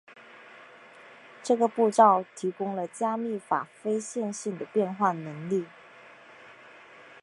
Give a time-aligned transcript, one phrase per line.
[1.43, 5.67] 这个步骤提供了加密法非线性的变换能力。